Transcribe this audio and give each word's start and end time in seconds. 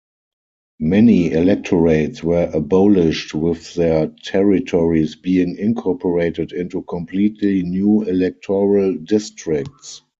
Many 0.79 1.29
electorates 1.31 2.23
were 2.23 2.49
abolished, 2.51 3.35
with 3.35 3.71
their 3.75 4.07
territories 4.23 5.15
being 5.15 5.55
incorporated 5.57 6.53
into 6.53 6.81
completely 6.81 7.61
new 7.61 8.01
electoral 8.05 8.95
districts. 8.95 10.01